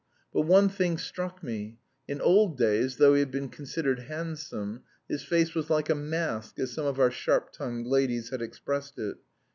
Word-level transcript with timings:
But 0.33 0.47
one 0.47 0.67
thing 0.67 0.97
struck 0.97 1.43
me. 1.43 1.77
In 2.07 2.21
old 2.21 2.57
days, 2.57 2.95
though 2.97 3.13
he 3.13 3.19
had 3.19 3.29
been 3.29 3.49
considered 3.49 3.99
handsome, 3.99 4.81
his 5.07 5.21
face 5.21 5.53
was 5.53 5.69
"like 5.69 5.91
a 5.91 5.93
mask," 5.95 6.57
as 6.57 6.71
some 6.71 6.87
of 6.87 6.99
our 6.99 7.11
sharp 7.11 7.53
tongued 7.53 7.85
ladies 7.85 8.29
had 8.31 8.41
expressed 8.41 8.97
it. 8.97 9.17